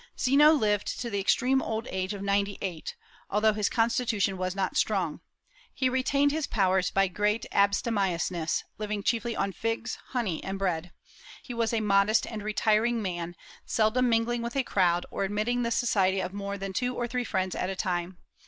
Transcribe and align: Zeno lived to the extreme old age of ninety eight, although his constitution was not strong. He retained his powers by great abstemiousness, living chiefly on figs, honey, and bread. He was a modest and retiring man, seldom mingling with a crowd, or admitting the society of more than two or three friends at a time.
Zeno 0.19 0.49
lived 0.51 0.99
to 1.01 1.11
the 1.11 1.19
extreme 1.19 1.61
old 1.61 1.87
age 1.91 2.15
of 2.15 2.23
ninety 2.23 2.57
eight, 2.59 2.95
although 3.29 3.53
his 3.53 3.69
constitution 3.69 4.35
was 4.35 4.55
not 4.55 4.75
strong. 4.75 5.21
He 5.75 5.89
retained 5.89 6.31
his 6.31 6.47
powers 6.47 6.89
by 6.89 7.07
great 7.07 7.45
abstemiousness, 7.51 8.63
living 8.79 9.03
chiefly 9.03 9.35
on 9.35 9.51
figs, 9.51 9.99
honey, 10.07 10.43
and 10.43 10.57
bread. 10.57 10.91
He 11.43 11.53
was 11.53 11.71
a 11.71 11.81
modest 11.81 12.25
and 12.25 12.41
retiring 12.41 12.99
man, 13.03 13.35
seldom 13.63 14.09
mingling 14.09 14.41
with 14.41 14.55
a 14.55 14.63
crowd, 14.63 15.05
or 15.11 15.23
admitting 15.23 15.61
the 15.61 15.69
society 15.69 16.19
of 16.19 16.33
more 16.33 16.57
than 16.57 16.73
two 16.73 16.95
or 16.95 17.07
three 17.07 17.23
friends 17.23 17.53
at 17.53 17.69
a 17.69 17.75
time. 17.75 18.17